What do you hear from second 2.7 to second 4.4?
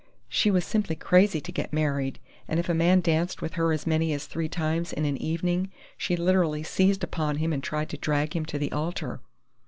man danced with her as many as